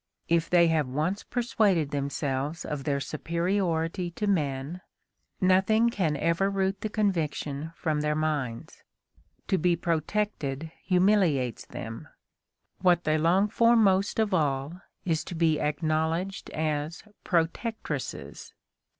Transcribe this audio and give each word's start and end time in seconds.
If 0.27 0.49
they 0.49 0.65
have 0.69 0.87
once 0.87 1.21
persuaded 1.21 1.91
themselves 1.91 2.65
of 2.65 2.85
their 2.85 2.99
superiority 2.99 4.09
to 4.09 4.25
men, 4.25 4.81
nothing 5.39 5.91
can 5.91 6.17
ever 6.17 6.49
root 6.49 6.81
the 6.81 6.89
conviction 6.89 7.71
from 7.75 8.01
their 8.01 8.15
minds. 8.15 8.81
To 9.47 9.59
be 9.59 9.75
protected 9.75 10.71
humiliates 10.83 11.67
them; 11.67 12.07
what 12.79 13.03
they 13.03 13.19
long 13.19 13.47
for 13.49 13.75
most 13.75 14.17
of 14.17 14.33
all 14.33 14.81
is 15.05 15.23
to 15.25 15.35
be 15.35 15.59
acknowledged 15.59 16.49
as 16.49 17.03
protectresses. 17.23 18.53